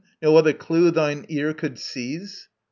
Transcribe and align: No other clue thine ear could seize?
No 0.19 0.35
other 0.35 0.51
clue 0.51 0.89
thine 0.89 1.25
ear 1.29 1.53
could 1.53 1.77
seize? 1.77 2.49